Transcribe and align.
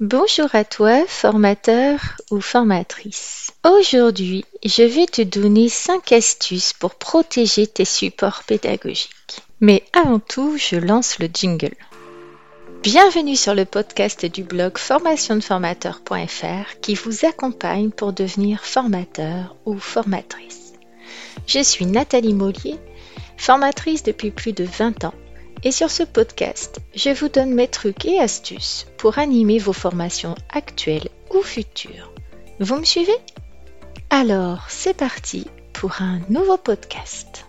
Bonjour 0.00 0.54
à 0.54 0.62
toi, 0.62 1.04
formateur 1.08 1.98
ou 2.30 2.40
formatrice. 2.40 3.50
Aujourd'hui, 3.64 4.44
je 4.64 4.84
vais 4.84 5.06
te 5.06 5.22
donner 5.22 5.68
5 5.68 6.12
astuces 6.12 6.72
pour 6.72 6.94
protéger 6.94 7.66
tes 7.66 7.84
supports 7.84 8.44
pédagogiques. 8.46 9.42
Mais 9.60 9.82
avant 9.92 10.20
tout, 10.20 10.56
je 10.56 10.76
lance 10.76 11.18
le 11.18 11.26
jingle. 11.26 11.74
Bienvenue 12.84 13.34
sur 13.34 13.56
le 13.56 13.64
podcast 13.64 14.24
du 14.24 14.44
blog 14.44 14.78
formationdeformateur.fr 14.78 16.78
qui 16.80 16.94
vous 16.94 17.26
accompagne 17.26 17.90
pour 17.90 18.12
devenir 18.12 18.64
formateur 18.64 19.56
ou 19.66 19.80
formatrice. 19.80 20.74
Je 21.48 21.60
suis 21.60 21.86
Nathalie 21.86 22.34
Mollier, 22.34 22.76
formatrice 23.36 24.04
depuis 24.04 24.30
plus 24.30 24.52
de 24.52 24.62
20 24.62 25.06
ans 25.06 25.14
et 25.62 25.72
sur 25.72 25.90
ce 25.90 26.02
podcast, 26.02 26.80
je 26.94 27.10
vous 27.10 27.28
donne 27.28 27.54
mes 27.54 27.68
trucs 27.68 28.04
et 28.04 28.20
astuces 28.20 28.86
pour 28.96 29.18
animer 29.18 29.58
vos 29.58 29.72
formations 29.72 30.34
actuelles 30.50 31.08
ou 31.34 31.42
futures. 31.42 32.12
Vous 32.60 32.76
me 32.76 32.84
suivez? 32.84 33.16
Alors, 34.10 34.64
c'est 34.68 34.96
parti 34.96 35.46
pour 35.72 36.00
un 36.00 36.20
nouveau 36.28 36.56
podcast. 36.56 37.44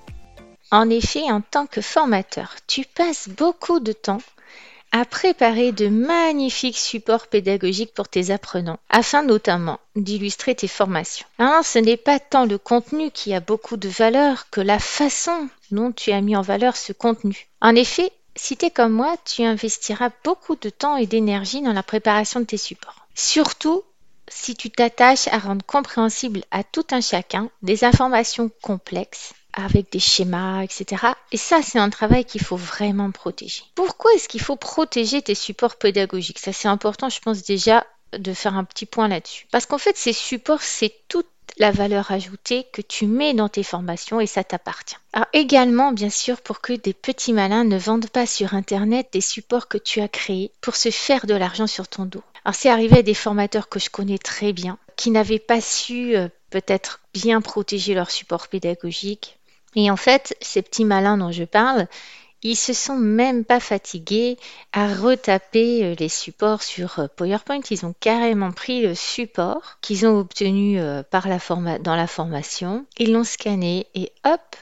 En 0.72 0.90
effet, 0.90 1.32
en 1.32 1.42
tant 1.42 1.66
que 1.66 1.82
formateur, 1.82 2.56
tu 2.68 2.84
passes 2.86 3.30
beaucoup 3.30 3.80
de 3.80 3.92
temps 3.92 4.22
à 4.92 5.06
préparer 5.06 5.72
de 5.72 5.88
magnifiques 5.88 6.78
supports 6.78 7.28
pédagogiques 7.28 7.94
pour 7.94 8.08
tes 8.08 8.32
apprenants, 8.32 8.80
afin 8.90 9.24
notamment 9.24 9.80
d'illustrer 9.96 10.56
tes 10.56 10.68
formations. 10.68 11.28
Hein, 11.38 11.62
ce 11.64 11.80
n'est 11.80 11.98
pas 11.98 12.20
tant 12.20 12.46
le 12.46 12.58
contenu 12.58 13.12
qui 13.12 13.34
a 13.34 13.40
beaucoup 13.40 13.78
de 13.78 13.90
valeur 13.90 14.50
que 14.50 14.62
la 14.62 14.80
façon 14.80 15.50
dont 15.72 15.92
tu 15.92 16.12
as 16.12 16.22
mis 16.22 16.36
en 16.36 16.42
valeur 16.42 16.76
ce 16.76 16.94
contenu. 16.94 17.48
En 17.62 17.76
effet, 17.76 18.12
si 18.36 18.58
tu 18.58 18.66
es 18.66 18.72
comme 18.72 18.94
moi, 18.94 19.16
tu 19.26 19.44
investiras 19.44 20.10
beaucoup 20.24 20.56
de 20.56 20.70
temps 20.70 20.98
et 20.98 21.06
d'énergie 21.06 21.62
dans 21.62 21.74
la 21.74 21.84
préparation 21.84 22.40
de 22.40 22.46
tes 22.46 22.58
supports. 22.58 23.08
Surtout 23.14 23.84
si 24.28 24.56
tu 24.56 24.70
t'attaches 24.70 25.28
à 25.28 25.40
rendre 25.40 25.66
compréhensible 25.66 26.44
à 26.52 26.64
tout 26.64 26.86
un 26.92 27.02
chacun 27.02 27.50
des 27.62 27.84
informations 27.84 28.50
complexes 28.62 29.34
avec 29.54 29.92
des 29.92 30.00
schémas, 30.00 30.64
etc. 30.64 31.14
Et 31.32 31.38
ça, 31.38 31.62
c'est 31.62 31.80
un 31.80 31.90
travail 31.90 32.26
qu'il 32.26 32.42
faut 32.42 32.58
vraiment 32.58 33.12
protéger. 33.12 33.64
Pourquoi 33.76 34.14
est-ce 34.14 34.28
qu'il 34.28 34.42
faut 34.42 34.56
protéger 34.56 35.22
tes 35.22 35.36
supports 35.36 35.78
pédagogiques? 35.78 36.40
Ça, 36.40 36.54
c'est 36.54 36.68
important, 36.68 37.10
je 37.10 37.20
pense 37.20 37.44
déjà 37.44 37.86
de 38.14 38.34
faire 38.34 38.56
un 38.56 38.64
petit 38.64 38.86
point 38.86 39.08
là-dessus. 39.08 39.48
Parce 39.52 39.66
qu'en 39.66 39.78
fait, 39.78 39.98
ces 39.98 40.14
supports, 40.14 40.62
c'est 40.62 40.94
toute 41.08 41.28
la 41.58 41.72
valeur 41.72 42.12
ajoutée 42.12 42.68
que 42.72 42.82
tu 42.82 43.06
mets 43.06 43.34
dans 43.34 43.50
tes 43.50 43.64
formations 43.64 44.20
et 44.20 44.28
ça 44.28 44.44
t'appartient. 44.44 44.96
Alors 45.14 45.28
également, 45.34 45.92
bien 45.92 46.10
sûr, 46.10 46.42
pour 46.42 46.62
que 46.62 46.74
des 46.74 46.94
petits 46.94 47.34
malins 47.34 47.66
ne 47.66 47.78
vendent 47.78 48.10
pas 48.10 48.26
sur 48.26 48.54
Internet 48.54 49.10
des 49.12 49.22
supports 49.22 49.68
que 49.68 49.78
tu 49.78 50.00
as 50.00 50.08
créés 50.08 50.52
pour 50.62 50.76
se 50.76 50.90
faire 50.90 51.26
de 51.26 51.34
l'argent 51.34 51.68
sur 51.68 51.88
ton 51.88 52.06
dos. 52.06 52.24
Alors 52.46 52.56
c'est 52.56 52.70
arrivé 52.70 53.00
à 53.00 53.04
des 53.04 53.14
formateurs 53.14 53.68
que 53.68 53.80
je 53.80 53.90
connais 53.90 54.18
très 54.18 54.54
bien, 54.54 54.78
qui 54.96 55.12
n'avaient 55.12 55.40
pas 55.40 55.60
su 55.60 56.16
euh, 56.16 56.30
peut-être 56.50 57.02
bien 57.14 57.42
protéger 57.42 57.94
leur 57.94 58.12
support 58.12 58.48
pédagogique, 58.48 59.39
et 59.76 59.92
en 59.92 59.98
fait, 59.98 60.36
ces 60.42 60.62
petits 60.62 60.86
malins 60.86 61.18
dont 61.18 61.32
je 61.32 61.44
parle, 61.44 61.88
ils 62.42 62.56
se 62.56 62.74
sont 62.74 62.96
même 62.96 63.44
pas 63.44 63.60
fatigués 63.60 64.38
à 64.72 64.94
retaper 64.94 65.84
euh, 65.84 65.96
les 66.00 66.10
supports 66.10 66.64
sur 66.64 67.00
euh, 67.00 67.08
PowerPoint. 67.14 67.60
Ils 67.70 67.86
ont 67.86 67.94
carrément 68.00 68.52
pris 68.52 68.82
le 68.82 68.96
support 68.96 69.78
qu'ils 69.82 70.08
ont 70.08 70.18
obtenu 70.18 70.80
euh, 70.80 71.04
par 71.04 71.28
la 71.28 71.40
dans 71.80 71.96
la 71.96 72.08
formation, 72.08 72.86
ils 72.98 73.12
l'ont 73.12 73.24
scanné 73.24 73.88
et 73.94 74.12
hop, 74.26 74.56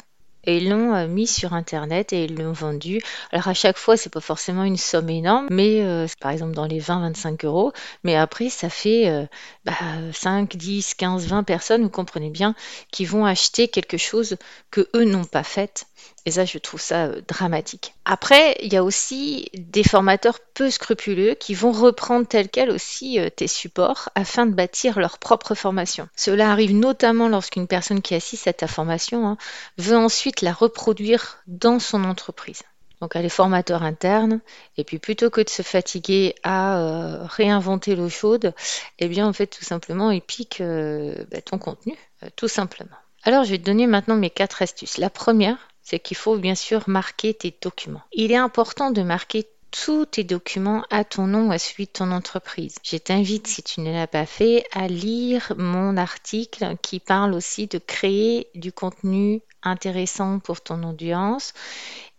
et 0.48 0.58
ils 0.58 0.70
l'ont 0.70 0.96
euh, 0.96 1.08
mis 1.08 1.28
sur 1.28 1.54
internet 1.54 2.14
et 2.14 2.24
ils 2.24 2.36
l'ont 2.36 2.54
vendu. 2.54 3.00
Alors 3.32 3.50
à 3.50 3.54
chaque 3.54 3.78
fois, 3.78 3.98
c'est 3.98 4.10
pas 4.10 4.22
forcément 4.22 4.64
une 4.64 4.78
somme 4.78 5.10
énorme, 5.10 5.48
mais 5.52 5.84
euh, 5.84 6.08
par 6.20 6.32
exemple 6.32 6.54
dans 6.54 6.66
les 6.66 6.80
20-25 6.82 7.46
euros, 7.46 7.74
mais 8.04 8.16
après 8.16 8.50
ça 8.50 8.70
fait 8.70 9.10
euh, 9.10 9.26
bah, 9.66 9.74
5, 10.14 10.56
10, 10.56 10.96
15, 10.96 11.28
20 11.28 11.44
personnes, 11.44 11.84
vous 11.84 11.90
comprenez 11.90 12.30
bien, 12.30 12.56
qui 12.92 13.06
vont 13.06 13.26
acheter 13.26 13.68
quelque 13.68 13.98
chose 13.98 14.38
que 14.72 14.88
eux 14.96 15.04
n'ont 15.04 15.26
pas 15.26 15.44
fait 15.44 15.86
et 16.28 16.32
ça, 16.32 16.44
je 16.44 16.58
trouve 16.58 16.82
ça 16.82 17.06
euh, 17.06 17.22
dramatique. 17.26 17.94
Après, 18.04 18.58
il 18.62 18.74
y 18.74 18.78
a 18.78 18.84
aussi 18.84 19.50
des 19.54 19.84
formateurs 19.84 20.40
peu 20.54 20.70
scrupuleux 20.70 21.36
qui 21.36 21.54
vont 21.54 21.72
reprendre 21.72 22.28
tel 22.28 22.50
quel 22.50 22.70
aussi 22.70 23.18
euh, 23.18 23.30
tes 23.30 23.48
supports 23.48 24.10
afin 24.14 24.46
de 24.46 24.54
bâtir 24.54 25.00
leur 25.00 25.20
propre 25.20 25.56
formation. 25.56 26.10
Cela 26.18 26.52
arrive 26.52 26.76
notamment 26.76 27.30
lorsqu'une 27.30 27.68
personne 27.68 28.02
qui 28.02 28.14
assiste 28.14 28.48
à 28.48 28.54
ta 28.54 28.68
formation 28.68 29.26
hein, 29.26 29.38
veut 29.78 29.96
ensuite 29.96 30.42
la 30.42 30.52
reproduire 30.52 31.38
dans 31.48 31.80
son 31.80 32.04
entreprise. 32.04 32.64
Donc 33.00 33.16
elle 33.16 33.26
est 33.26 33.30
formateur 33.30 33.84
interne, 33.84 34.42
et 34.76 34.84
puis 34.84 34.98
plutôt 34.98 35.30
que 35.30 35.40
de 35.42 35.50
se 35.50 35.62
fatiguer 35.62 36.36
à 36.44 36.80
euh, 36.80 37.20
réinventer 37.24 37.96
l'eau 37.96 38.10
chaude, 38.10 38.54
eh 38.98 39.08
bien 39.08 39.28
en 39.28 39.34
fait 39.34 39.48
tout 39.48 39.64
simplement 39.64 40.10
il 40.10 40.22
pique 40.22 40.62
bah, 40.62 41.42
ton 41.42 41.60
contenu, 41.60 41.96
tout 42.36 42.48
simplement. 42.48 42.98
Alors 43.24 43.44
je 43.44 43.52
vais 43.52 43.60
te 43.60 43.66
donner 43.66 43.88
maintenant 43.88 44.16
mes 44.16 44.30
quatre 44.30 44.62
astuces. 44.62 44.98
La 44.98 45.10
première, 45.10 45.58
c'est 45.88 46.00
qu'il 46.00 46.18
faut 46.18 46.38
bien 46.38 46.56
sûr 46.56 46.84
marquer 46.88 47.34
tes 47.34 47.56
documents. 47.62 48.02
Il 48.12 48.34
est 48.34 48.38
important 48.38 48.92
de 48.92 49.04
marquer 49.04 49.48
tous 49.72 50.06
tes 50.06 50.26
documents 50.26 50.84
à 50.90 51.06
ton 51.06 51.28
nom 51.28 51.48
ou 51.48 51.52
à 51.54 51.60
celui 51.60 51.86
de 51.86 51.92
ton 51.92 52.12
entreprise. 52.12 52.76
Je 52.84 52.98
t'invite, 52.98 53.48
si 53.48 53.64
tu 53.64 53.80
ne 53.80 53.94
l'as 53.94 54.08
pas 54.08 54.26
fait, 54.26 54.66
à 54.74 54.90
lire 54.90 55.54
mon 55.58 55.96
article 55.96 56.76
qui 56.82 57.00
parle 57.00 57.34
aussi 57.34 57.68
de 57.68 57.78
créer 57.78 58.50
du 58.54 58.74
contenu 58.74 59.42
intéressant 59.64 60.40
pour 60.40 60.60
ton 60.60 60.84
audience 60.84 61.54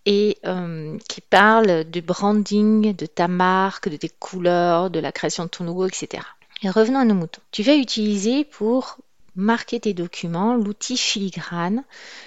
et 0.06 0.38
euh, 0.46 0.96
qui 1.06 1.20
parle 1.20 1.84
du 1.84 2.00
branding 2.00 2.96
de 2.96 3.04
ta 3.04 3.28
marque, 3.28 3.90
de 3.90 3.98
tes 3.98 4.08
couleurs, 4.08 4.88
de 4.88 4.98
la 4.98 5.12
création 5.12 5.44
de 5.44 5.50
ton 5.50 5.64
logo, 5.64 5.86
etc. 5.86 6.22
Et 6.62 6.70
revenons 6.70 7.00
à 7.00 7.04
nos 7.04 7.14
moutons. 7.14 7.42
Tu 7.50 7.62
vas 7.62 7.74
utiliser 7.74 8.44
pour 8.44 8.96
marquer 9.38 9.78
tes 9.78 9.94
documents, 9.94 10.54
l'outil 10.54 10.96
filigrane 10.96 11.84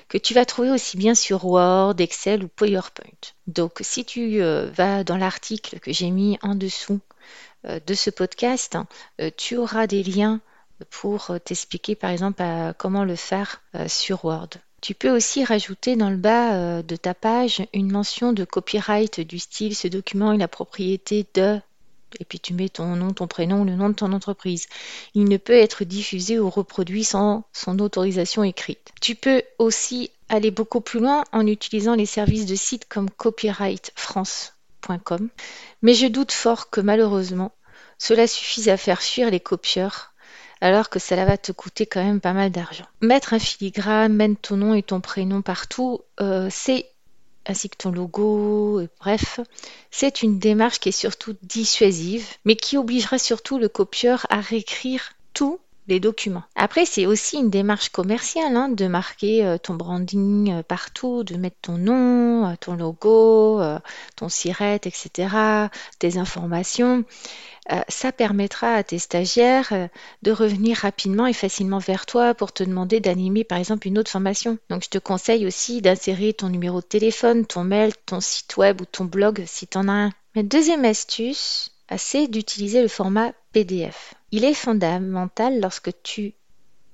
que 0.07 0.17
tu 0.17 0.33
vas 0.33 0.45
trouver 0.45 0.71
aussi 0.71 0.97
bien 0.97 1.13
sur 1.13 1.45
Word, 1.45 1.95
Excel 1.99 2.43
ou 2.43 2.47
PowerPoint. 2.47 3.19
Donc 3.47 3.79
si 3.81 4.05
tu 4.05 4.41
euh, 4.41 4.71
vas 4.73 5.03
dans 5.03 5.17
l'article 5.17 5.79
que 5.79 5.91
j'ai 5.91 6.09
mis 6.09 6.39
en 6.41 6.55
dessous 6.55 7.01
euh, 7.67 7.79
de 7.85 7.93
ce 7.93 8.09
podcast, 8.09 8.77
euh, 9.19 9.29
tu 9.35 9.57
auras 9.57 9.87
des 9.87 10.03
liens 10.03 10.39
pour 10.89 11.31
t'expliquer 11.43 11.93
par 11.93 12.09
exemple 12.09 12.43
comment 12.79 13.03
le 13.03 13.15
faire 13.15 13.61
sur 13.85 14.25
Word. 14.25 14.49
Tu 14.81 14.95
peux 14.95 15.11
aussi 15.15 15.45
rajouter 15.45 15.95
dans 15.95 16.09
le 16.09 16.17
bas 16.17 16.81
de 16.81 16.95
ta 16.95 17.13
page 17.13 17.61
une 17.71 17.91
mention 17.91 18.33
de 18.33 18.45
copyright 18.45 19.19
du 19.19 19.37
style 19.37 19.75
ce 19.75 19.87
document 19.87 20.33
est 20.33 20.39
la 20.39 20.47
propriété 20.47 21.27
de 21.35 21.61
et 22.19 22.25
puis 22.25 22.39
tu 22.39 22.53
mets 22.53 22.69
ton 22.69 22.95
nom, 22.95 23.11
ton 23.13 23.25
prénom, 23.27 23.63
le 23.63 23.75
nom 23.75 23.89
de 23.89 23.95
ton 23.95 24.13
entreprise. 24.13 24.67
Il 25.13 25.25
ne 25.25 25.37
peut 25.37 25.53
être 25.53 25.83
diffusé 25.83 26.39
ou 26.39 26.49
reproduit 26.49 27.03
sans 27.03 27.43
son 27.53 27.77
autorisation 27.79 28.43
écrite. 28.43 28.89
Tu 29.01 29.13
peux 29.15 29.43
aussi 29.59 30.09
aller 30.29 30.49
beaucoup 30.51 30.81
plus 30.81 30.99
loin 30.99 31.23
en 31.31 31.47
utilisant 31.47 31.95
les 31.95 32.05
services 32.05 32.45
de 32.45 32.55
sites 32.55 32.87
comme 32.87 33.09
copyrightfrance.com, 33.09 35.29
mais 35.81 35.93
je 35.93 36.07
doute 36.07 36.31
fort 36.31 36.69
que 36.69 36.81
malheureusement 36.81 37.51
cela 37.97 38.27
suffise 38.27 38.69
à 38.69 38.77
faire 38.77 39.01
fuir 39.01 39.29
les 39.29 39.39
copieurs 39.39 40.11
alors 40.61 40.89
que 40.89 40.99
cela 40.99 41.25
va 41.25 41.37
te 41.37 41.51
coûter 41.51 41.87
quand 41.87 42.03
même 42.03 42.21
pas 42.21 42.33
mal 42.33 42.51
d'argent. 42.51 42.85
Mettre 43.01 43.33
un 43.33 43.39
filigrane, 43.39 44.13
mettre 44.13 44.41
ton 44.41 44.57
nom 44.57 44.75
et 44.75 44.83
ton 44.83 45.01
prénom 45.01 45.41
partout, 45.41 46.01
euh, 46.21 46.47
c'est 46.51 46.85
ainsi 47.45 47.69
que 47.69 47.77
ton 47.77 47.91
logo, 47.91 48.81
bref, 48.99 49.39
c'est 49.89 50.21
une 50.21 50.39
démarche 50.39 50.79
qui 50.79 50.89
est 50.89 50.93
surtout 50.93 51.35
dissuasive, 51.43 52.27
mais 52.45 52.55
qui 52.55 52.77
obligera 52.77 53.17
surtout 53.17 53.57
le 53.57 53.69
copieur 53.69 54.25
à 54.29 54.41
réécrire 54.41 55.13
tous 55.33 55.59
documents. 55.99 56.43
Après, 56.55 56.85
c'est 56.85 57.05
aussi 57.05 57.37
une 57.37 57.49
démarche 57.49 57.89
commerciale 57.89 58.55
hein, 58.55 58.69
de 58.69 58.87
marquer 58.87 59.45
euh, 59.45 59.57
ton 59.57 59.73
branding 59.73 60.51
euh, 60.51 60.63
partout, 60.63 61.23
de 61.23 61.35
mettre 61.35 61.57
ton 61.61 61.77
nom, 61.77 62.47
euh, 62.47 62.53
ton 62.59 62.75
logo, 62.75 63.61
ton 64.15 64.29
siret, 64.29 64.81
etc., 64.83 65.69
tes 65.99 66.17
informations. 66.17 67.03
Ça 67.87 68.11
permettra 68.11 68.73
à 68.73 68.83
tes 68.83 68.99
stagiaires 68.99 69.89
de 70.23 70.31
revenir 70.31 70.77
rapidement 70.77 71.27
et 71.27 71.33
facilement 71.33 71.77
vers 71.77 72.05
toi 72.05 72.33
pour 72.33 72.51
te 72.51 72.63
demander 72.63 72.99
d'animer 72.99 73.43
par 73.43 73.59
exemple 73.59 73.87
une 73.87 73.97
autre 73.97 74.11
formation. 74.11 74.57
Donc 74.69 74.83
je 74.83 74.89
te 74.89 74.97
conseille 74.97 75.45
aussi 75.45 75.81
d'insérer 75.81 76.33
ton 76.33 76.49
numéro 76.49 76.81
de 76.81 76.85
téléphone, 76.85 77.45
ton 77.45 77.63
mail, 77.63 77.93
ton 78.05 78.19
site 78.19 78.57
web 78.57 78.81
ou 78.81 78.85
ton 78.85 79.05
blog 79.05 79.43
si 79.45 79.67
tu 79.67 79.77
en 79.77 79.87
as 79.87 79.91
un. 79.91 80.11
Ma 80.35 80.43
deuxième 80.43 80.85
astuce, 80.85 81.70
c'est 81.97 82.27
d'utiliser 82.27 82.81
le 82.81 82.87
format 82.87 83.33
PDF. 83.51 84.13
Il 84.31 84.45
est 84.45 84.53
fondamental 84.53 85.59
lorsque 85.59 85.91
tu 86.03 86.33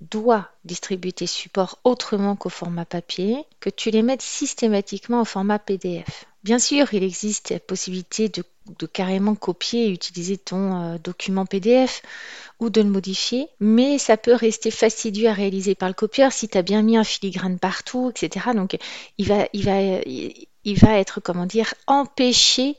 dois 0.01 0.49
distribuer 0.63 1.11
tes 1.11 1.27
supports 1.27 1.79
autrement 1.83 2.35
qu'au 2.35 2.49
format 2.49 2.85
papier, 2.85 3.45
que 3.59 3.69
tu 3.69 3.89
les 3.89 4.03
mettes 4.03 4.21
systématiquement 4.21 5.21
au 5.21 5.25
format 5.25 5.59
PDF. 5.59 6.25
Bien 6.43 6.59
sûr, 6.59 6.93
il 6.93 7.03
existe 7.03 7.49
la 7.49 7.59
possibilité 7.59 8.29
de, 8.29 8.43
carrément 8.85 9.35
copier 9.35 9.87
et 9.87 9.91
utiliser 9.91 10.37
ton 10.37 10.75
euh, 10.75 10.97
document 10.97 11.45
PDF 11.45 12.01
ou 12.59 12.69
de 12.69 12.81
le 12.81 12.89
modifier, 12.89 13.47
mais 13.59 13.97
ça 13.97 14.17
peut 14.17 14.33
rester 14.33 14.71
fastidieux 14.71 15.29
à 15.29 15.33
réaliser 15.33 15.75
par 15.75 15.89
le 15.89 15.93
copieur 15.93 16.31
si 16.31 16.47
tu 16.47 16.57
as 16.57 16.61
bien 16.61 16.81
mis 16.83 16.97
un 16.97 17.03
filigrane 17.03 17.59
partout, 17.59 18.11
etc. 18.11 18.47
Donc 18.53 18.77
il 19.17 19.27
va, 19.27 19.47
il 19.53 19.65
va, 19.65 19.79
il 20.63 20.79
va 20.79 20.97
être, 20.99 21.19
comment 21.19 21.45
dire, 21.45 21.73
empêché 21.87 22.77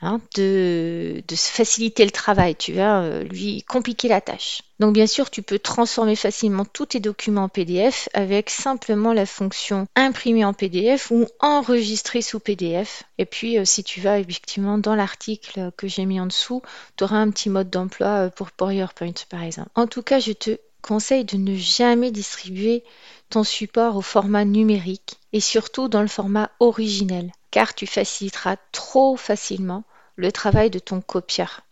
hein, 0.00 0.20
de, 0.36 1.22
de 1.26 1.36
faciliter 1.36 2.04
le 2.04 2.10
travail, 2.10 2.56
tu 2.56 2.72
vas 2.72 3.02
euh, 3.02 3.24
lui 3.24 3.62
compliquer 3.62 4.08
la 4.08 4.20
tâche. 4.20 4.62
Donc 4.78 4.94
bien 4.94 5.06
sûr, 5.06 5.30
tu 5.30 5.42
peux 5.42 5.58
transformer 5.58 6.14
facilement 6.14 6.64
tous 6.64 6.86
tes 6.86 7.00
documents 7.00 7.44
en 7.44 7.48
PDF 7.48 8.08
avec 8.14 8.48
simplement 8.48 9.12
la 9.12 9.26
fonction 9.26 9.86
imprimer 9.96 10.44
en 10.44 10.52
PDF 10.52 11.10
ou 11.10 11.26
enregistrer 11.40 12.22
sous 12.22 12.38
PDF. 12.38 13.02
Et 13.18 13.24
puis 13.24 13.58
euh, 13.58 13.64
si 13.64 13.82
tu 13.82 14.00
vas 14.00 14.18
effectivement 14.18 14.78
dans 14.78 14.94
l'article 14.94 15.72
que 15.76 15.88
j'ai 15.88 16.04
mis 16.04 16.20
en 16.20 16.26
dessous, 16.26 16.62
tu 16.96 17.04
auras 17.04 17.16
un 17.18 17.30
petit 17.30 17.50
mode 17.50 17.70
d'emploi 17.70 18.26
euh, 18.26 18.30
pour 18.30 18.52
PowerPoint 18.52 19.12
par 19.28 19.42
exemple. 19.42 19.70
En 19.74 19.86
tout 19.86 20.02
cas, 20.02 20.20
je 20.20 20.32
te 20.32 20.58
conseille 20.80 21.24
de 21.24 21.36
ne 21.36 21.56
jamais 21.56 22.10
distribuer 22.10 22.84
ton 23.30 23.44
support 23.44 23.96
au 23.96 24.00
format 24.00 24.44
numérique 24.44 25.18
et 25.32 25.40
surtout 25.40 25.88
dans 25.88 26.02
le 26.02 26.08
format 26.08 26.50
originel, 26.60 27.32
car 27.50 27.74
tu 27.74 27.86
faciliteras 27.86 28.56
trop 28.72 29.16
facilement 29.16 29.84
le 30.18 30.32
travail 30.32 30.68
de 30.68 30.80
ton 30.80 31.00
copieur. 31.00 31.62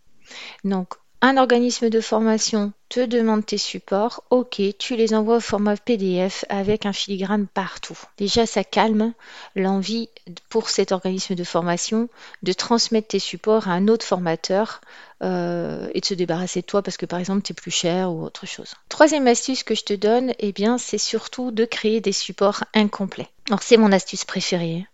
Donc, 0.65 0.95
un 1.21 1.37
organisme 1.37 1.91
de 1.91 2.01
formation 2.01 2.73
te 2.89 3.05
demande 3.05 3.45
tes 3.45 3.59
supports, 3.59 4.23
ok, 4.31 4.61
tu 4.79 4.97
les 4.97 5.15
envoies 5.15 5.37
au 5.37 5.41
format 5.41 5.77
PDF 5.77 6.45
avec 6.49 6.87
un 6.87 6.93
filigrane 6.93 7.47
partout. 7.47 7.99
Déjà, 8.19 8.47
ça 8.47 8.65
calme 8.65 9.13
l'envie 9.55 10.09
pour 10.49 10.69
cet 10.69 10.93
organisme 10.93 11.35
de 11.35 11.45
formation 11.45 12.09
de 12.43 12.53
transmettre 12.53 13.09
tes 13.09 13.19
supports 13.19 13.69
à 13.69 13.73
un 13.73 13.89
autre 13.89 14.05
formateur 14.05 14.81
euh, 15.23 15.89
et 15.95 16.01
de 16.01 16.07
se 16.07 16.15
débarrasser 16.15 16.61
de 16.61 16.67
toi 16.67 16.83
parce 16.83 16.97
que 16.97 17.07
par 17.07 17.19
exemple 17.19 17.43
tu 17.43 17.55
plus 17.55 17.71
cher 17.71 18.13
ou 18.13 18.23
autre 18.23 18.47
chose. 18.47 18.75
Troisième 18.89 19.27
astuce 19.27 19.63
que 19.63 19.75
je 19.75 19.85
te 19.85 19.95
donne, 19.95 20.33
eh 20.39 20.53
bien, 20.53 20.79
c'est 20.79 20.99
surtout 20.99 21.51
de 21.51 21.65
créer 21.65 22.01
des 22.01 22.13
supports 22.13 22.65
incomplets. 22.75 23.29
Alors 23.49 23.63
c'est 23.63 23.77
mon 23.77 23.93
astuce 23.93 24.25
préférée. 24.25 24.87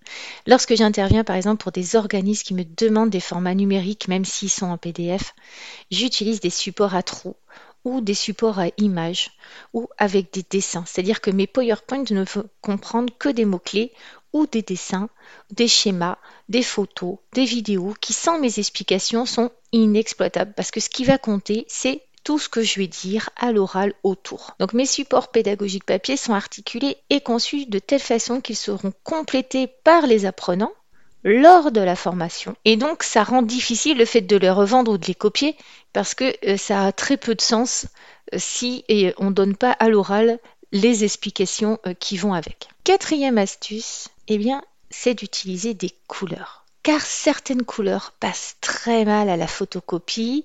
Lorsque 0.47 0.75
j'interviens 0.75 1.25
par 1.25 1.37
exemple 1.37 1.63
pour 1.63 1.73
des 1.73 1.97
organismes 1.97 2.45
qui 2.45 2.55
me 2.55 2.65
demandent 2.65 3.11
des 3.11 3.21
formats 3.21 3.55
numériques, 3.55 4.09
même 4.09 4.25
s'ils 4.25 4.51
sont 4.51 4.67
en 4.67 4.77
PDF, 4.77 5.35
j'utilise 5.91 6.41
des 6.41 6.51
supports 6.51 6.95
à 6.95 7.03
trous 7.03 7.35
ou 7.85 8.01
des 8.01 8.15
supports 8.15 8.59
à 8.59 8.69
images 8.79 9.33
ou 9.73 9.89
avec 9.99 10.33
des 10.33 10.45
dessins. 10.49 10.85
C'est-à-dire 10.87 11.21
que 11.21 11.31
mes 11.31 11.47
PowerPoint 11.47 12.05
ne 12.11 12.25
vont 12.25 12.49
comprendre 12.61 13.13
que 13.19 13.29
des 13.29 13.45
mots-clés 13.45 13.93
ou 14.33 14.47
des 14.47 14.63
dessins, 14.63 15.09
des 15.51 15.69
schémas, 15.69 16.19
des 16.49 16.63
photos, 16.63 17.19
des 17.33 17.45
vidéos 17.45 17.95
qui, 18.01 18.13
sans 18.13 18.39
mes 18.39 18.59
explications, 18.59 19.27
sont 19.27 19.51
inexploitables. 19.73 20.55
Parce 20.55 20.71
que 20.71 20.81
ce 20.81 20.89
qui 20.89 21.05
va 21.05 21.19
compter, 21.19 21.65
c'est 21.69 22.03
tout 22.25 22.39
ce 22.39 22.49
que 22.49 22.63
je 22.63 22.79
vais 22.79 22.87
dire 22.87 23.31
à 23.37 23.53
l'oral 23.53 23.95
autour. 24.05 24.53
Donc 24.61 24.75
mes 24.75 24.87
supports 24.87 25.29
pédagogiques 25.29 25.85
papier 25.85 26.17
sont 26.17 26.35
articulés 26.35 26.97
et 27.11 27.21
conçus 27.21 27.67
de 27.67 27.79
telle 27.79 28.01
façon 28.01 28.41
qu'ils 28.41 28.57
seront 28.57 28.93
complétés 29.03 29.67
par 29.67 30.07
les 30.07 30.25
apprenants 30.25 30.73
lors 31.25 31.71
de 31.71 31.81
la 31.81 31.97
formation. 31.97 32.57
Et 32.65 32.77
donc, 32.77 33.03
ça 33.03 33.23
rend 33.23 33.43
difficile 33.43 33.99
le 33.99 34.05
fait 34.05 34.21
de 34.21 34.37
les 34.37 34.51
revendre 34.51 34.93
ou 34.93 34.99
de 34.99 35.07
les 35.07 35.15
copier 35.15 35.57
parce 35.93 36.15
que 36.15 36.35
euh, 36.47 36.57
ça 36.57 36.87
a 36.87 36.93
très 36.93 37.17
peu 37.17 37.35
de 37.35 37.41
sens 37.41 37.87
euh, 38.33 38.39
si 38.39 38.85
on 39.19 39.27
ne 39.27 39.35
donne 39.35 39.57
pas 39.57 39.73
à 39.73 39.89
l'oral 39.89 40.39
les 40.73 41.05
explications 41.05 41.79
euh, 41.87 41.95
qui 41.95 42.17
vont 42.17 42.33
avec. 42.33 42.69
Quatrième 42.85 43.39
astuce, 43.39 44.09
eh 44.29 44.39
bien, 44.39 44.63
c'est 44.91 45.15
d'utiliser 45.15 45.75
des 45.75 45.91
couleurs. 46.09 46.65
Car 46.83 47.01
certaines 47.01 47.63
couleurs 47.63 48.13
passent 48.19 48.57
très 48.61 49.05
mal 49.05 49.29
à 49.29 49.37
la 49.37 49.47
photocopie 49.47 50.45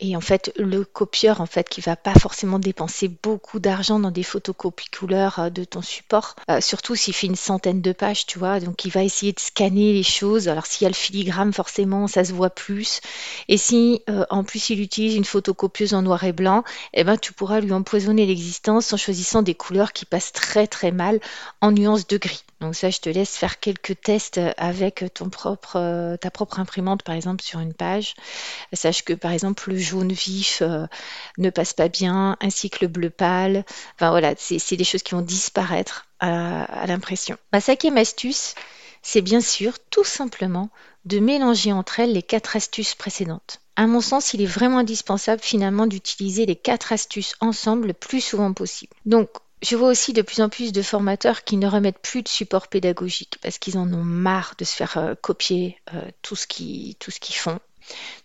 et 0.00 0.16
en 0.16 0.20
fait, 0.20 0.52
le 0.56 0.84
copieur, 0.84 1.40
en 1.40 1.46
fait, 1.46 1.68
qui 1.68 1.80
va 1.80 1.96
pas 1.96 2.14
forcément 2.14 2.58
dépenser 2.58 3.08
beaucoup 3.08 3.58
d'argent 3.58 3.98
dans 3.98 4.10
des 4.10 4.22
photocopies 4.22 4.90
couleurs 4.90 5.38
euh, 5.38 5.50
de 5.50 5.64
ton 5.64 5.82
support, 5.82 6.36
euh, 6.50 6.60
surtout 6.60 6.94
s'il 6.94 7.14
fait 7.14 7.26
une 7.26 7.36
centaine 7.36 7.80
de 7.80 7.92
pages, 7.92 8.26
tu 8.26 8.38
vois, 8.38 8.60
donc 8.60 8.84
il 8.84 8.90
va 8.90 9.02
essayer 9.02 9.32
de 9.32 9.40
scanner 9.40 9.92
les 9.92 10.02
choses. 10.02 10.48
Alors 10.48 10.66
s'il 10.66 10.84
y 10.84 10.86
a 10.86 10.90
le 10.90 10.94
filigrane, 10.94 11.52
forcément, 11.52 12.06
ça 12.06 12.24
se 12.24 12.32
voit 12.32 12.50
plus. 12.50 13.00
Et 13.48 13.56
si 13.56 14.02
euh, 14.10 14.24
en 14.30 14.44
plus 14.44 14.70
il 14.70 14.80
utilise 14.80 15.14
une 15.14 15.24
photocopieuse 15.24 15.94
en 15.94 16.02
noir 16.02 16.24
et 16.24 16.32
blanc, 16.32 16.64
eh 16.92 17.04
ben 17.04 17.16
tu 17.16 17.32
pourras 17.32 17.60
lui 17.60 17.72
empoisonner 17.72 18.26
l'existence 18.26 18.92
en 18.92 18.96
choisissant 18.96 19.42
des 19.42 19.54
couleurs 19.54 19.92
qui 19.92 20.04
passent 20.04 20.32
très 20.32 20.66
très 20.66 20.92
mal 20.92 21.20
en 21.60 21.72
nuances 21.72 22.06
de 22.06 22.18
gris. 22.18 22.44
Donc 22.60 22.74
ça, 22.74 22.88
je 22.88 23.00
te 23.00 23.10
laisse 23.10 23.36
faire 23.36 23.60
quelques 23.60 24.00
tests 24.00 24.40
avec 24.56 25.04
ton 25.12 25.28
propre, 25.28 26.16
ta 26.16 26.30
propre 26.30 26.58
imprimante, 26.58 27.02
par 27.02 27.14
exemple, 27.14 27.44
sur 27.44 27.60
une 27.60 27.74
page. 27.74 28.14
Sache 28.72 29.02
que, 29.02 29.12
par 29.12 29.32
exemple, 29.32 29.70
le 29.70 29.76
jaune 29.86 30.12
vif 30.12 30.62
euh, 30.62 30.86
ne 31.38 31.50
passe 31.50 31.72
pas 31.72 31.88
bien, 31.88 32.36
ainsi 32.40 32.70
que 32.70 32.78
le 32.82 32.88
bleu 32.88 33.10
pâle. 33.10 33.64
Enfin 33.94 34.10
voilà, 34.10 34.34
c'est 34.36 34.76
des 34.76 34.84
choses 34.84 35.02
qui 35.02 35.14
vont 35.14 35.22
disparaître 35.22 36.06
à, 36.20 36.86
l'impression. 36.86 37.36
Ma 37.52 37.60
cinquième 37.60 37.96
astuce, 37.96 38.54
c'est 39.02 39.22
bien 39.22 39.40
sûr 39.40 39.78
tout 39.90 40.04
simplement 40.04 40.70
de 41.04 41.18
mélanger 41.18 41.72
entre 41.72 42.00
elles 42.00 42.12
les 42.12 42.22
quatre 42.22 42.56
astuces 42.56 42.94
précédentes. 42.94 43.60
À 43.76 43.86
mon 43.86 44.00
sens, 44.00 44.34
il 44.34 44.42
est 44.42 44.46
vraiment 44.46 44.78
indispensable 44.78 45.42
finalement 45.42 45.86
d'utiliser 45.86 46.46
les 46.46 46.56
quatre 46.56 46.92
astuces 46.92 47.34
ensemble 47.40 47.88
le 47.88 47.92
plus 47.92 48.20
souvent 48.20 48.52
possible. 48.52 48.94
Donc, 49.04 49.28
je 49.62 49.76
vois 49.76 49.88
aussi 49.88 50.12
de 50.12 50.22
plus 50.22 50.40
en 50.40 50.48
plus 50.48 50.72
de 50.72 50.82
formateurs 50.82 51.44
qui 51.44 51.56
ne 51.56 51.66
remettent 51.66 51.98
plus 51.98 52.22
de 52.22 52.28
support 52.28 52.68
pédagogique 52.68 53.38
parce 53.42 53.58
qu'ils 53.58 53.78
en 53.78 53.92
ont 53.92 54.04
marre 54.04 54.54
de 54.58 54.64
se 54.64 54.74
faire 54.74 54.98
euh, 54.98 55.14
copier 55.14 55.78
euh, 55.94 56.00
tout 56.22 56.36
ce 56.36 56.46
qu'ils 56.46 56.96
font. 57.34 57.58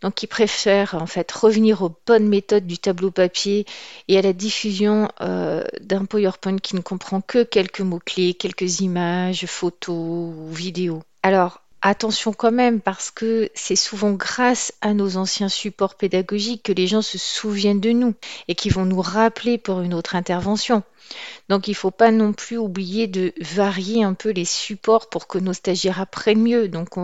Donc 0.02 0.24
ils 0.24 0.28
préfèrent 0.28 0.96
en 0.96 1.08
fait 1.08 1.32
revenir 1.32 1.82
aux 1.84 1.96
bonnes 2.06 2.28
méthodes 2.28 2.66
du 2.66 2.78
tableau 2.78 3.12
papier 3.12 3.66
et 4.08 4.18
à 4.18 4.22
la 4.22 4.34
diffusion 4.34 5.10
euh, 5.22 5.64
d'un 5.82 6.06
PowerPoint 6.06 6.58
qui 6.58 6.76
ne 6.76 6.82
comprend 6.82 7.22
que 7.22 7.44
quelques 7.44 7.82
mots-clés, 7.82 8.34
quelques 8.34 8.80
images, 8.80 9.46
photos 9.46 9.96
ou 9.96 10.48
vidéos. 10.52 11.04
Alors 11.24 11.62
attention 11.82 12.32
quand 12.32 12.52
même 12.52 12.80
parce 12.80 13.12
que 13.12 13.50
c'est 13.56 13.76
souvent 13.76 14.12
grâce 14.12 14.74
à 14.82 14.94
nos 14.94 15.18
anciens 15.18 15.50
supports 15.50 15.96
pédagogiques 15.96 16.64
que 16.64 16.72
les 16.72 16.88
gens 16.88 17.02
se 17.02 17.18
souviennent 17.18 17.80
de 17.80 17.92
nous 17.92 18.14
et 18.48 18.56
qui 18.56 18.70
vont 18.70 18.86
nous 18.86 19.02
rappeler 19.02 19.58
pour 19.58 19.82
une 19.82 19.94
autre 19.94 20.16
intervention. 20.16 20.84
Donc 21.50 21.68
il 21.68 21.72
ne 21.72 21.76
faut 21.76 21.92
pas 21.92 22.12
non 22.12 22.34
plus 22.34 22.58
oublier 22.58 23.08
de 23.08 23.34
varier 23.42 24.04
un 24.04 24.14
peu 24.14 24.30
les 24.30 24.46
supports 24.46 25.10
pour 25.10 25.28
que 25.28 25.38
nos 25.38 25.54
stagiaires 25.54 26.00
apprennent 26.00 26.42
mieux. 26.42 26.68
Donc 26.68 26.98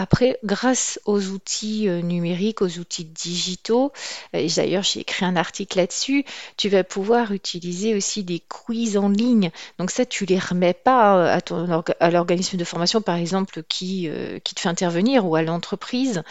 après, 0.00 0.38
grâce 0.44 1.00
aux 1.06 1.26
outils 1.30 1.88
euh, 1.88 2.02
numériques, 2.02 2.62
aux 2.62 2.78
outils 2.78 3.04
digitaux, 3.04 3.90
et 4.32 4.46
d'ailleurs 4.46 4.84
j'ai 4.84 5.00
écrit 5.00 5.24
un 5.24 5.34
article 5.34 5.76
là-dessus, 5.76 6.24
tu 6.56 6.68
vas 6.68 6.84
pouvoir 6.84 7.32
utiliser 7.32 7.96
aussi 7.96 8.22
des 8.22 8.38
quiz 8.38 8.96
en 8.96 9.08
ligne. 9.08 9.50
Donc 9.80 9.90
ça, 9.90 10.06
tu 10.06 10.24
les 10.24 10.38
remets 10.38 10.72
pas 10.72 11.32
à, 11.32 11.40
ton, 11.40 11.82
à 11.98 12.10
l'organisme 12.12 12.56
de 12.56 12.62
formation, 12.62 13.02
par 13.02 13.16
exemple, 13.16 13.64
qui, 13.68 14.08
euh, 14.08 14.38
qui 14.38 14.54
te 14.54 14.60
fait 14.60 14.68
intervenir 14.68 15.26
ou 15.26 15.34
à 15.34 15.42
l'entreprise. 15.42 16.22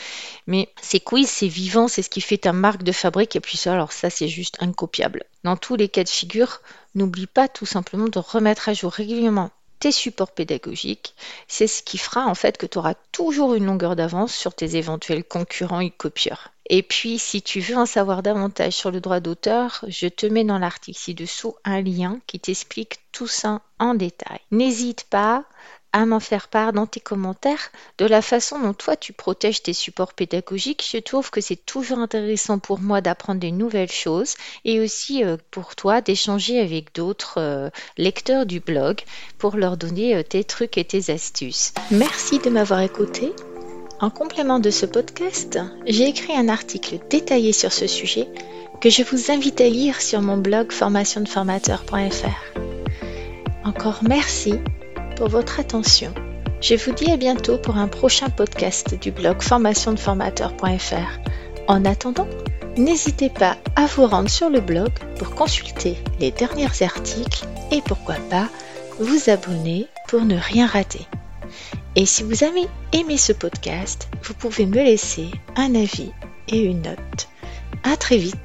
Mais 0.47 0.69
ces 0.81 1.01
quiz, 1.01 1.27
c'est 1.27 1.49
vivant, 1.49 1.89
c'est 1.89 2.03
ce 2.03 2.09
qui 2.09 2.21
fait 2.21 2.37
ta 2.37 2.53
marque 2.53 2.83
de 2.83 2.93
fabrique. 2.93 3.35
Et 3.35 3.41
puis 3.41 3.57
ça, 3.57 3.73
alors 3.73 3.91
ça, 3.91 4.09
c'est 4.09 4.29
juste 4.29 4.55
incopiable. 4.61 5.25
Dans 5.43 5.57
tous 5.57 5.75
les 5.75 5.89
cas 5.89 6.05
de 6.05 6.09
figure, 6.09 6.61
n'oublie 6.95 7.27
pas 7.27 7.49
tout 7.49 7.65
simplement 7.65 8.07
de 8.07 8.19
remettre 8.19 8.69
à 8.69 8.73
jour 8.73 8.93
régulièrement 8.93 9.51
tes 9.79 9.91
supports 9.91 10.31
pédagogiques. 10.31 11.15
C'est 11.47 11.67
ce 11.67 11.83
qui 11.83 11.97
fera 11.97 12.25
en 12.25 12.35
fait 12.35 12.57
que 12.57 12.65
tu 12.65 12.77
auras 12.77 12.95
toujours 13.11 13.53
une 13.55 13.65
longueur 13.65 13.95
d'avance 13.95 14.33
sur 14.33 14.53
tes 14.53 14.75
éventuels 14.75 15.23
concurrents 15.23 15.79
et 15.79 15.91
copieurs. 15.91 16.51
Et 16.69 16.83
puis, 16.83 17.17
si 17.17 17.41
tu 17.41 17.61
veux 17.61 17.77
en 17.77 17.85
savoir 17.85 18.23
davantage 18.23 18.73
sur 18.73 18.91
le 18.91 18.99
droit 18.99 19.21
d'auteur, 19.21 19.85
je 19.87 20.07
te 20.07 20.25
mets 20.25 20.43
dans 20.43 20.59
l'article 20.59 20.99
ci-dessous 20.99 21.55
un 21.63 21.81
lien 21.81 22.19
qui 22.27 22.39
t'explique 22.39 22.99
tout 23.13 23.27
ça 23.27 23.61
en 23.79 23.93
détail. 23.93 24.39
N'hésite 24.51 25.05
pas 25.05 25.45
à 25.97 26.05
m'en 26.05 26.19
faire 26.19 26.47
part 26.47 26.73
dans 26.73 26.85
tes 26.85 26.99
commentaires 26.99 27.71
de 27.97 28.05
la 28.05 28.21
façon 28.21 28.59
dont 28.59 28.73
toi 28.73 28.95
tu 28.95 29.13
protèges 29.13 29.63
tes 29.63 29.73
supports 29.73 30.13
pédagogiques. 30.13 30.87
Je 30.91 30.99
trouve 30.99 31.31
que 31.31 31.41
c'est 31.41 31.65
toujours 31.65 31.97
intéressant 31.97 32.59
pour 32.59 32.79
moi 32.79 33.01
d'apprendre 33.01 33.39
des 33.39 33.51
nouvelles 33.51 33.91
choses 33.91 34.35
et 34.63 34.79
aussi 34.79 35.23
euh, 35.23 35.37
pour 35.49 35.75
toi 35.75 36.01
d'échanger 36.01 36.59
avec 36.59 36.93
d'autres 36.93 37.39
euh, 37.39 37.69
lecteurs 37.97 38.45
du 38.45 38.59
blog 38.59 39.01
pour 39.39 39.57
leur 39.57 39.75
donner 39.75 40.15
euh, 40.15 40.21
tes 40.21 40.43
trucs 40.43 40.77
et 40.77 40.85
tes 40.85 41.11
astuces. 41.11 41.73
Merci 41.89 42.37
de 42.37 42.51
m'avoir 42.51 42.81
écouté. 42.81 43.33
En 43.99 44.11
complément 44.11 44.59
de 44.59 44.69
ce 44.69 44.85
podcast, 44.85 45.57
j'ai 45.87 46.07
écrit 46.07 46.33
un 46.33 46.47
article 46.47 46.99
détaillé 47.09 47.53
sur 47.53 47.73
ce 47.73 47.87
sujet 47.87 48.27
que 48.81 48.91
je 48.91 49.01
vous 49.01 49.31
invite 49.31 49.59
à 49.61 49.67
lire 49.67 49.99
sur 49.99 50.21
mon 50.21 50.37
blog 50.37 50.71
formationdeformateur.fr. 50.71 52.59
Encore 53.65 54.01
merci 54.03 54.53
pour 55.17 55.29
votre 55.29 55.59
attention. 55.59 56.13
Je 56.61 56.75
vous 56.75 56.91
dis 56.91 57.11
à 57.11 57.17
bientôt 57.17 57.57
pour 57.57 57.77
un 57.77 57.87
prochain 57.87 58.29
podcast 58.29 58.93
du 58.99 59.11
blog 59.11 59.41
formationdeformateur.fr. 59.41 61.19
En 61.67 61.85
attendant, 61.85 62.27
n'hésitez 62.77 63.29
pas 63.29 63.57
à 63.75 63.87
vous 63.87 64.05
rendre 64.05 64.29
sur 64.29 64.49
le 64.49 64.61
blog 64.61 64.89
pour 65.17 65.31
consulter 65.31 65.97
les 66.19 66.31
derniers 66.31 66.83
articles 66.83 67.45
et 67.71 67.81
pourquoi 67.81 68.15
pas 68.29 68.47
vous 68.99 69.29
abonner 69.29 69.87
pour 70.07 70.21
ne 70.21 70.37
rien 70.37 70.67
rater. 70.67 71.07
Et 71.95 72.05
si 72.05 72.21
vous 72.23 72.43
avez 72.43 72.67
aimé 72.93 73.17
ce 73.17 73.33
podcast, 73.33 74.07
vous 74.23 74.35
pouvez 74.35 74.67
me 74.67 74.83
laisser 74.83 75.29
un 75.55 75.73
avis 75.73 76.11
et 76.47 76.61
une 76.61 76.83
note. 76.83 77.27
À 77.83 77.97
très 77.97 78.17
vite 78.17 78.37